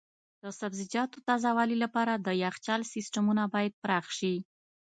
[0.43, 4.35] د سبزیجاتو تازه والي لپاره د یخچال سیستمونه باید پراخ شي.